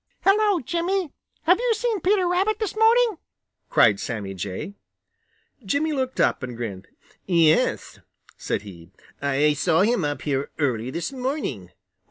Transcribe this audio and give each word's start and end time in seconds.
"Hello, 0.23 0.59
Jimmy. 0.61 1.13
Have 1.43 1.59
you 1.59 1.73
seen 1.75 2.01
Peter 2.01 2.27
Rabbit 2.27 2.57
this 2.57 2.75
morning?" 2.75 3.19
cried 3.69 3.99
Sammy 3.99 4.33
Jay. 4.33 4.73
Jimmy 5.63 5.93
looked 5.93 6.19
up 6.19 6.41
and 6.41 6.57
grinned. 6.57 6.87
"Yes," 7.27 7.99
said 8.35 8.63
he. 8.63 8.89
"I 9.21 9.53
saw 9.53 9.81
him 9.83 10.03
up 10.03 10.23
here 10.23 10.49
early 10.57 10.89
this 10.89 11.11
morning. 11.13 11.69